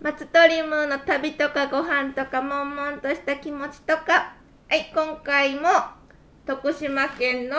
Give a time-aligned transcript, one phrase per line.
[0.00, 4.34] 松鳥ムーの旅とかご飯とか悶々とした気持ちとか。
[4.68, 5.68] はい今回も
[6.46, 7.56] 徳島県の、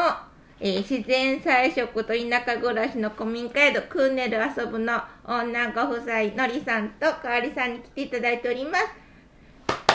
[0.60, 8.86] えー自然菜食と田舎暮らしの古民家宿クーネル遊ぶの女ご夫妻のりさんとかわりさんに来ていただいております。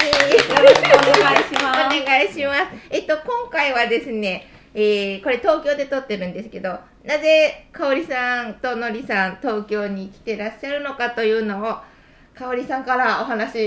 [0.02, 1.98] えーよろしくお願いします。
[2.02, 2.28] お願い。
[2.28, 2.88] します。
[2.90, 11.93] えっと、今回はですね、えー、これ東京で撮ってるんですけど、なぜかおりさんとのりさん、東京に来てらっしゃるのかというのを、
[12.34, 13.58] かおりさんからお話し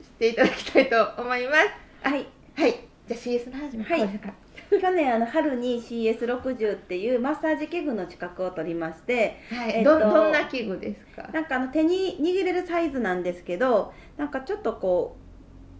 [0.00, 2.08] していただきたいと思います。
[2.08, 2.26] はい
[2.56, 2.72] はい。
[3.06, 4.20] じゃあ CS の始め、はい。
[4.80, 9.72] 去年あの春に CS60 っていうマッサージ器具の資格を取りましてはい。
[9.76, 11.28] えっとど、どんな器具ですか？
[11.32, 15.16] なんかあの手に握れるサイズなんですけどなんかちょっとこ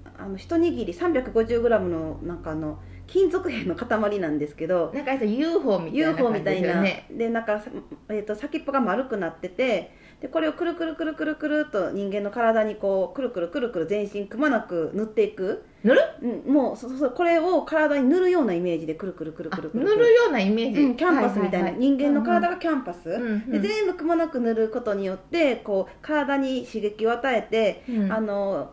[0.04, 7.62] うあの一握り 350g のなんかあの金属片の塊なんですけどなんか UFO みたいな UFO み感たいなじでなんか、
[8.08, 16.00] えー、と先っぽが丸くなっててでこれをくるくるくるくるくるっと人間の体にこうくるくるくるくる全身くまなく塗っていく、塗る？
[16.46, 19.84] うん、もうそうそうそうこれを体に塗るようなイメージでくるくるくるあくるくる。
[19.84, 20.80] 塗るようなイメージ。
[20.80, 23.50] うん、キャンパスみたいな、ははは人間の体がキャンパス、うんうん。
[23.50, 28.10] で全部くまなく塗ることによってこう体に刺激を与えて、うん。
[28.10, 28.72] あの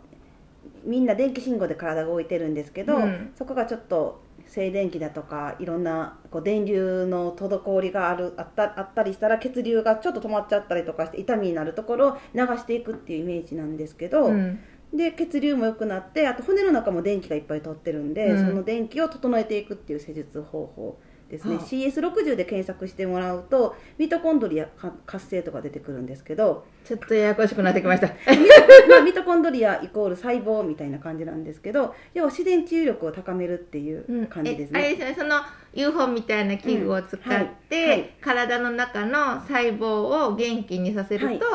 [0.86, 3.34] みんな電気信号で体が動いてるんですけど、うん。
[3.36, 4.21] そこがちょっと
[4.52, 14.60] 静電気だとかいろんなこう電流の滞りがあるあったあったりしたら血流がちょっと止まっちゃったりとかして痛みになるところを流していくっていうイメージなんですけど、うん。
[14.94, 18.46] で血流も良くなってあと骨の中も電気がいっぱい通ってるんで、うん。
[18.46, 21.00] その電気を整えていくっていう施術方法
[21.32, 21.66] ですね、はあ。
[21.66, 26.66] CS60 で検索してもらうとミトコンドリアか活性とか出てくるんですけど。
[26.84, 28.08] ちょっとややこしくなってきました。
[28.90, 35.16] まあミトコンドリアイコール細胞みたいな感じなんですけど要は自然治癒力を高めるっていう感じですえあれね、ですね。
[35.18, 35.42] その
[35.74, 38.00] UFO みたいな器具を使って、うんはい。
[38.00, 38.10] はい。
[38.20, 41.46] 体の中の細胞を元気にさせると、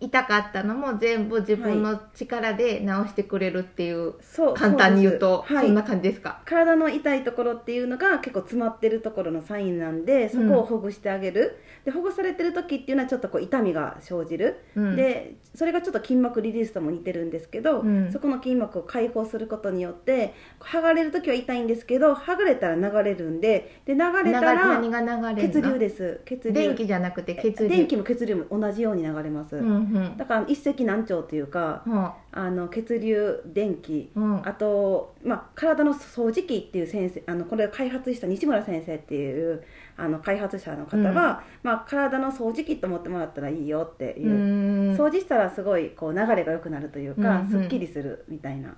[0.00, 14.96] 痛かったのも全部自分の力で治してくれるっていう、そう簡単に言うとそんな感じですか、体の痛いところっていうのが結構詰まってるところのサインなんでそこをほぐしてあげる、でほぐされてる時っていうのはちょっとこう痛みが生じる、うん。
[14.96, 18.10] でそれがちょっと筋膜リリースとも似てるんですけど、うん。
[18.10, 25.34] そこの筋膜を解放することによって剥がれる時は痛いんですけど剥がれたら流れるんでで流れたら何が流れるの？
[25.34, 26.20] 血流です。
[26.24, 26.54] 血流。
[26.54, 27.68] 電気じゃなくて血流。
[27.68, 34.48] 電気も血流も同じように流れます、うんうんだから一石何鳥というかはあの血流電気あうん。
[34.48, 39.62] あと、まあ、体の掃除機っていう先生あのこれを開発した西村先生っていう
[39.96, 44.96] あの開発者の方は、まあ、体の掃除機と思ってもらったらいいよっていう。
[44.96, 47.62] 掃除したらすごいこう流れが良くなるというか、うんうん。
[47.62, 48.76] すっきりするみたいな。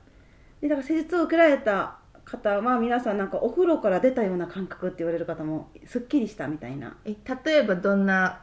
[0.61, 6.97] でだから施術を受けられた方は皆さんなんかお風呂から出たような感覚って言われる方もすっきりしたみたいな。
[7.05, 8.43] え例えばどんな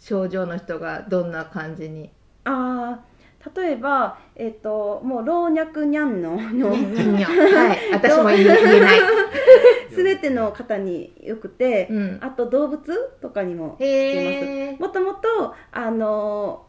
[0.00, 2.10] 症状の人がどんな感じに？
[2.44, 3.10] あー
[3.56, 9.00] 例えば、えっともう老若にゃんのの はい私も言えない、
[9.96, 12.82] 全ての方によくて、うん、あと動物
[13.22, 16.66] とかにも効きへえますもともとあの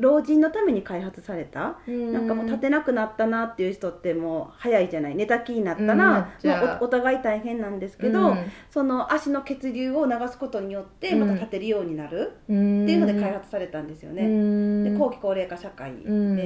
[0.00, 5.14] 老人のために開発されたなんかもう立てなくなったなっていう人ってもう早いじゃない。
[5.14, 5.86] 寝たきりになったうん。
[5.86, 8.38] ならうもうおお互い大変なんですけど、うん。
[8.70, 16.36] その足の血流を流すことによってまた立てるようになるっていうので開発されたんですよね、で後期高齢化社会で、うん。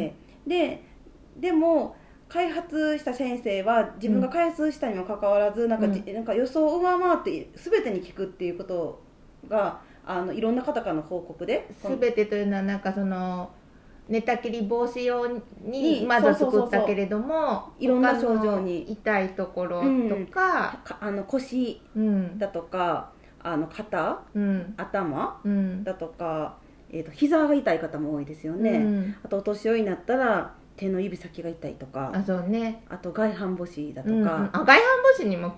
[0.47, 0.85] で
[1.39, 1.97] でも
[2.29, 9.03] 開発した先生は自分が開発したにもかかわらず、なんかじなんか予想を上回って全てに効くっていうこと
[9.49, 13.51] があのいろんな方からの報告ですべてというのはなんかその
[14.09, 22.39] 寝たきり防止用ににまず作ったけれどもいろんな症状に痛いところとか、かあの腰うん。
[22.39, 24.75] だとかあの肩うん。
[24.77, 25.85] 頭うん。
[25.85, 26.59] だとか、
[26.91, 29.15] えー、と膝が痛い方も多いですよね、うん。
[29.25, 32.85] あとお年寄りになったら手の指先が痛いとかあそうね。
[32.89, 34.29] あと外反母趾だとか、うんうん。
[34.29, 35.57] あ外反母趾にも効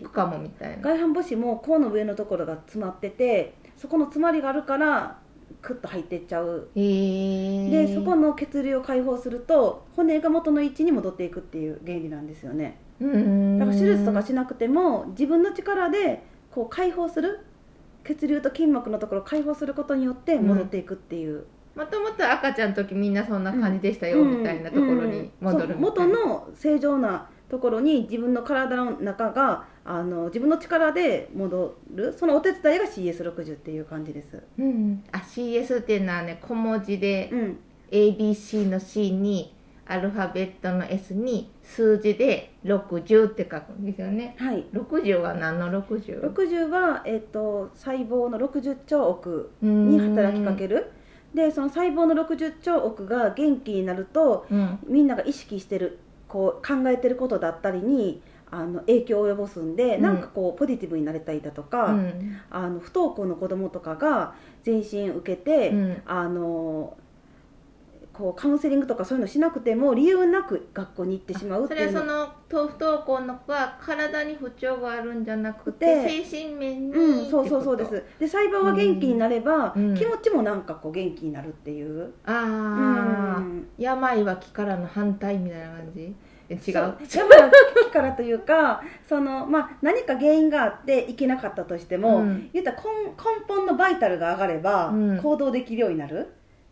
[0.00, 0.82] くかもみたいな。
[0.82, 5.18] 外反母趾も甲の上のところが詰まっててそこの詰まりがあるから
[5.62, 6.68] クッと入っていっちゃう。
[6.74, 12.78] へえでそこの血流を解放すると骨が元の位置に戻っていくっていう原理なんですよね。
[13.00, 13.58] うん。
[13.58, 17.40] だから手術とかしなくても自分の力でこう解放する
[18.04, 21.44] 血流と筋膜のところを解放することによって戻っていくっていう、
[21.74, 26.14] もともと赤ちゃんの時みんなそんな感じでしたよ、みたいなところに戻るみたいな、うん。
[26.14, 34.42] そう元の正常なところに自分の体の中があの自分の力で戻るそのお手伝いが CS60 っていう感じです。
[34.58, 37.58] うん、あ CS っていうのはね小文字でうん。
[37.90, 39.54] ABC の C に
[39.88, 44.34] アルファベットの S に数字で60って書くんですよね。
[44.38, 44.64] はい。
[44.72, 46.32] 60は何の 60?
[46.32, 50.90] 60は、えっと細胞の60兆億に働きかける。
[51.34, 54.78] でその細胞の60兆億が元気になるとうん。
[54.88, 60.02] みんなが意識してるこう考えてることだったりにあの影響を及ぼすんで、うん。
[60.02, 62.40] なんかこうポジティブになれたりだとか、うん。
[62.50, 66.02] あの不登校の子供とかが全身受けて、うん。
[66.06, 66.96] あの
[68.16, 72.04] こうカウンセリングとかそういうのしなくても理由なく学校に行ってしまうっそていうの。
[72.04, 77.90] れはその不登校の子は体に不調があるんじゃなくてで精神面にうん、そうそうそうです。
[78.18, 79.94] で細胞が元気になれば、うん。
[79.94, 83.68] 気持ちもなんかこう元気になるっていう、とああ、うん。
[83.78, 86.14] 病は気からの反対みたいな感じ？
[86.48, 86.74] え違う？
[86.74, 87.50] 病は
[87.84, 92.50] 気からというか その、まあ、何か原因があっていけなかったとしても、うん。
[92.52, 95.18] 言ったら根根本のバイタルが上がればうん。
[95.18, 96.28] 行動できるようになる、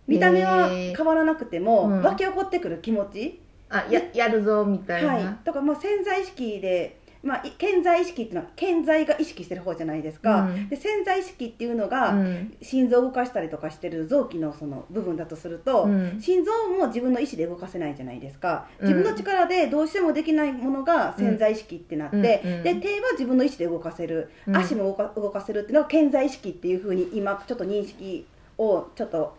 [0.06, 2.02] 見た目は変わらなくても、うん。
[2.02, 3.40] 湧き起こってくる気持ち、
[3.70, 10.68] あややるぞみたいな、はい、とかもう潜在意識で、まあ、い潜在意識っていうのは潜在が意識してる方じゃないですか、うん。
[10.68, 12.54] で潜在意識っていうのが、うん。
[12.60, 16.20] 心臓を動かしたりとかしてる臓器のその部分だとすると、うん。
[16.20, 18.68] 心臓も自分の意思で動かせないじゃないですか。
[18.78, 18.88] うん。
[18.88, 22.62] 自分の力でどうしてもできないものが潜在意識ってなって、うん。
[22.62, 22.80] でうん。
[22.82, 24.56] 手は自分の意思で動かせる、うん。
[24.56, 28.26] 足も動か動かせるっていうのが潜在意識っていうふうに今ちょっと認識
[28.58, 29.36] をちょっと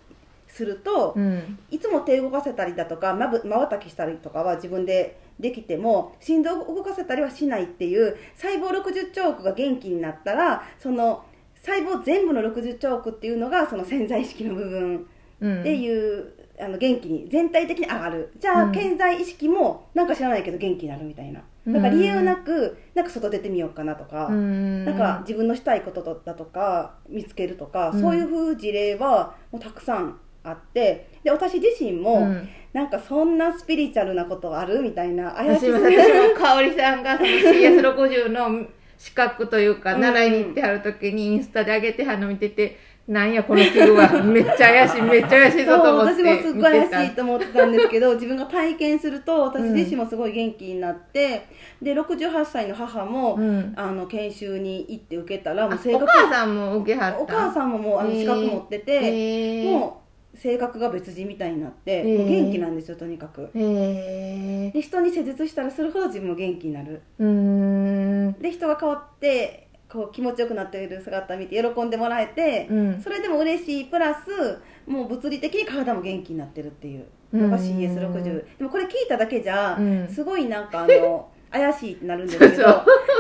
[0.56, 1.60] すると、うん。
[1.70, 11.26] いつも手動かせたりだとかまぶ瞬きしたりとかは自分でできても心臓を動かせたりはしないっていう細胞60兆億が元気になったらその
[11.56, 15.08] 細胞全部の60兆億っていうのがその潜在意識の部分
[15.42, 18.32] うんっていう、あの元気に全体的に上がる。
[18.40, 18.74] じゃあ、うん。
[18.74, 21.44] 潜在意識もなんか知らないけど元気になるみたいな。
[21.68, 24.86] だから理由なくなんか外出てみようかなとか、うん。
[24.86, 28.02] なんか自分のしたいことだとか見つけるとか、うん。
[28.02, 32.50] そういう風事例はもうたくさんあってで私自身も、うん。
[32.74, 35.72] なんかそんなスピリチュアルなことあるみたいな怪しい。
[35.72, 38.66] 私も香織さんがその CS60 の
[38.98, 42.78] 資格というかうん習いに行ってはる時にインスタで上げてはるの見てて
[43.08, 44.22] なんやこの器具は。
[44.24, 51.48] めっちゃ怪しいめっちゃ怪しいぞと思って私もすっごい怪しいと思ってたんですけど自分が体験すると私自身もすごい元気になって、
[51.82, 53.74] で68歳の母も、うん。
[53.78, 57.20] あの研修に行って受けたらもあう性格お母さんも受けはった？
[57.22, 59.72] お母さんももうあの資格持ってて、へー。
[59.72, 60.05] もう
[60.36, 62.18] 性格が別人みたいになって、ー。
[62.18, 63.44] もう元気なんですよとにかく。
[63.44, 67.02] へえで人に施術したらするほど自分も元気になる。
[67.18, 73.02] で人が変わってこう気持ちよくなっている姿を見て喜んでもらえて、うん。
[73.02, 74.60] それでも嬉しいプラス
[74.90, 77.06] もう物理的に体も元気になってるっていう。
[77.34, 80.08] のがうん CS60 でもこれ聞いただけじゃうん。
[80.08, 82.56] すごいなんかあの 怪しいってなるんですけど。
[82.56, 82.64] で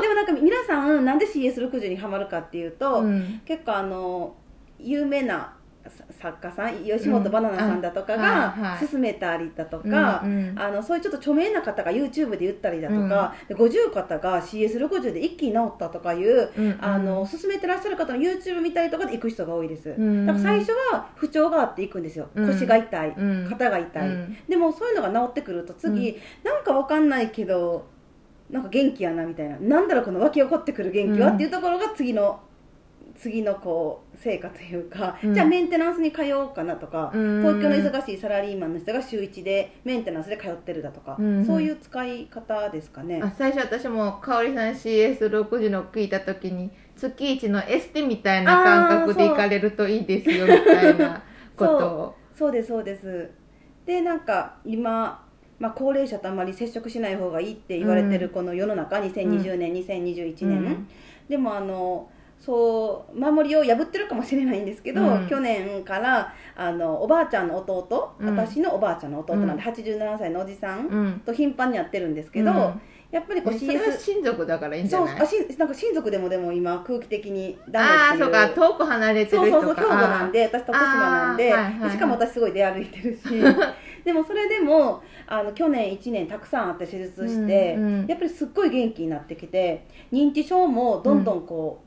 [0.07, 3.41] もなんか皆さんなんで CS60 にハマるかっていうと、うん。
[3.45, 4.35] 結構あの
[4.79, 5.55] 有名なさ
[6.19, 10.59] 作家さん吉本ばななさんだとかが勧めたりだとか、うんうん。
[10.59, 16.77] あのそういうちょっと著名な方が YouTube で言ったりだとか、で50方が CS60 で一気に治ったとかいう、うんうん。
[16.79, 20.25] あの勧めてらっしゃる方の YouTube 見たりとかで行く人が多いです、ん。
[20.25, 22.47] だから最初は不調があって行くんですよ、うん。
[22.47, 23.47] 腰が痛い、うん。
[23.49, 24.37] 肩が痛い、うん。
[24.47, 27.85] でもそういうのが治ってくると次、なんかわかんないけど
[28.49, 29.57] なんか元気やなみたいな。
[29.59, 31.33] なんだろうこの湧き起こってくる元気は、うん。
[31.35, 32.39] っていうところが次の
[33.17, 35.33] 次のこう成果というか、うん。
[35.33, 37.41] じゃあメンテナンスに通おうかなとか、うん。
[37.41, 41.45] 東京の忙しいサラリーマンの人が週1でメンテナンスで通ってるだとか、うん。
[41.45, 43.21] そういう使い方ですかね？
[43.23, 51.23] あ最初私も香織さん CS60 の聞いた時に月一のエステみたいな感覚で行かれるといいですよみたいな
[51.55, 52.15] ことを。
[52.35, 52.51] そう。
[52.51, 53.31] ですそうです。
[53.85, 55.23] でなんか今、
[55.59, 60.87] まあ、高齢者とあまり接触しない方がいいって言われてるこの世の中、2020年、2021年、うん。
[61.29, 65.27] でもあのそう守りを破ってるかもしれないんですけど、うん。
[65.27, 68.35] 去年からあのおばあちゃんの弟、うん。
[68.37, 69.57] 私のおばあちゃんの弟なん。
[69.57, 71.21] で、うん87歳のおじさんうん。
[71.25, 72.81] と頻繁にやってるんですけど、うん。
[73.11, 78.23] やっぱりこう CS 親族だからいいんじゃそうないあしなんか親族でもでも今空気的にダメああっていう。
[78.25, 79.65] そうか遠く離れてそうる人か。
[79.67, 83.21] そうそう兵庫なんで私徳島なんで、はいはいしかも私すごい出歩いてるし
[84.03, 88.07] でもそれでもあの去年1年たくさんあって手術して、うんうん。
[88.07, 91.85] やっぱりすっごい元気になってきて認知症もどんどんこう、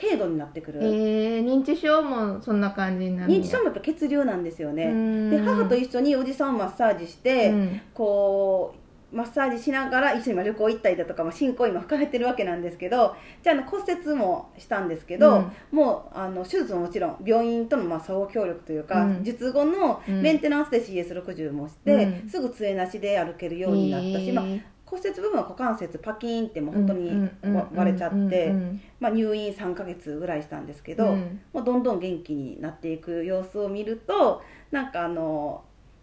[0.00, 7.80] 軽度になってくる、えー、認知症もそんな感じになる認知症もやっぱ血流なんですよね、ねで母と一緒におじさんをマッサージして、うん。
[7.94, 8.80] こう
[9.12, 19.24] マッサージしながら一緒にまあ旅行行ったりだとか、まあ、進行今深めてるわけなんですけどじゃああの骨折もしたんですけど、もうあの手術ももちろん病院とのまあ相互協力というか、うん。
[19.24, 20.22] 術後のうん。
[20.22, 22.28] メンテナンスで CS60 もして、うん。
[22.28, 24.44] すぐ杖なしで歩けるようになったし、まあ、
[24.90, 27.30] 骨折部分は股関節パキーンってもう本当に
[27.74, 28.52] 割れちゃって、
[28.98, 35.62] まあ、入院3ヶ月ぐらいしたんですけど、うんもうどんどん元気になっていく様子を見るとなんかあの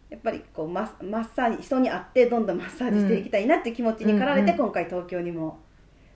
[0.09, 5.59] やっぱりこうマッマッサージ人に会ってどんどんマッサージしていきたいなっていう気持ちに駆られて、うん今回東京にも。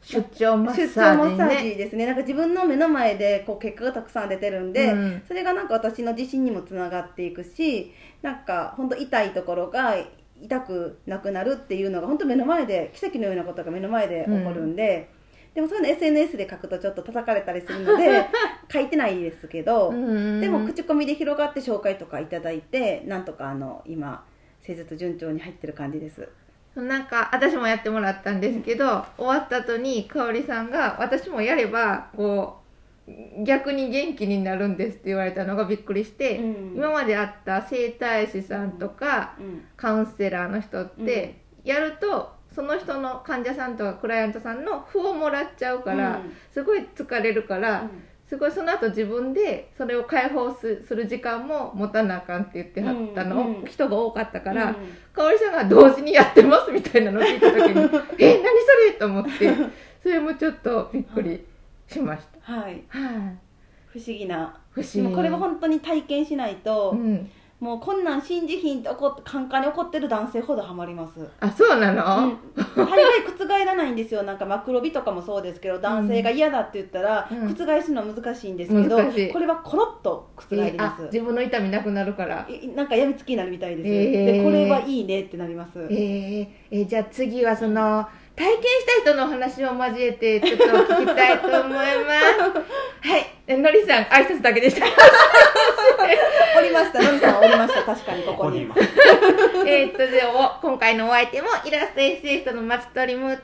[0.03, 1.71] 出張マッ出サーージね。
[1.71, 2.07] ジですね。
[2.07, 5.23] なんか自分の目の前でこう結果がたくさん出てるんで、うん。
[5.27, 9.95] それがなんか私の自信にもつながっていくしなんか本当痛いところが
[10.41, 15.09] 痛くなくなるっていうのが本当目の前で奇跡のようなことが目の前で起こるんで、
[15.53, 18.25] でもそういうの SNS で書くとちょっと叩かれたりするので
[18.71, 24.23] 書いてないですけど、うんでも口コミで広がって紹介とかいただいてなんとかあの今
[24.61, 26.29] 施術順調に入ってる感じです。
[26.75, 32.60] なんか私もやってもらったんですけど、終わった後に香織さんが私もやればこう
[33.43, 36.75] 逆に元気になるんですって言われたのがびっくりして、うん。
[36.75, 39.63] 今まで会った整体師さんとか、うん。
[39.75, 46.31] カウンセラーの人って、やるとその人の患者さんとかクライアントさんの符をもらっちゃうから、うん。
[46.51, 47.89] すごい疲れるから、
[48.27, 54.75] すごいその後自分でそれを解放すする時間も持たなあかんって言ってはったの、人が多かったから、うん。
[55.13, 57.81] 香織さんが同時にやってますみたいなのを聞いた時に
[58.19, 58.91] え何それ？
[58.99, 59.53] と思って
[60.01, 61.45] それもちょっとびっくり
[61.91, 62.53] しました。
[62.53, 62.63] はい。
[62.63, 62.81] はい、
[63.87, 64.57] 不思議な。
[64.71, 65.15] 不思議。
[65.15, 67.29] これは本当に体験しないと、うん、
[67.59, 72.37] もうこんなん信じひんって怒ってカンカンに怒ってる男性ほどハマります、あそうなの、うん、
[72.75, 74.23] 大概覆らないんですよ。
[74.23, 77.47] なんかマクロビとかもそうですけど男性が嫌だって言ったら、うん。
[77.49, 82.47] 覆すのは難しいんですけど、これはコロッと覆りまあす、自分の痛みなくなるから。
[82.49, 84.37] いなんかやみつきになるみたいです、へー。
[84.37, 86.47] でこれはいいねってなります、えー。
[86.71, 93.09] えーじゃあ次はその体験した人のお話を交えてちょっと聞きたいと思います。
[93.09, 93.25] はい。
[93.47, 94.85] えのりさん挨拶だけでした。
[96.57, 97.01] おりました。
[97.01, 98.67] のりさんおりました確かにここに。
[98.67, 98.81] ここ
[99.63, 103.41] にえーっとでお今回のお相手もイラストエッセイストの松鳥ムーと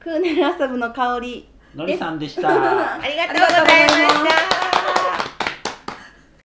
[0.00, 2.48] クーネル遊ぶの香りのりさんでした。
[2.50, 4.77] ありがとうございました